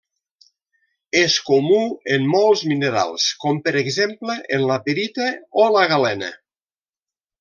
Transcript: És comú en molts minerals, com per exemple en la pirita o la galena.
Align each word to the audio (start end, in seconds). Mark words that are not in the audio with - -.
És 1.19 1.35
comú 1.49 1.81
en 2.15 2.25
molts 2.31 2.63
minerals, 2.71 3.27
com 3.45 3.61
per 3.67 3.75
exemple 3.83 4.39
en 4.59 4.65
la 4.73 4.79
pirita 4.89 5.29
o 5.65 5.69
la 5.77 5.85
galena. 5.93 6.33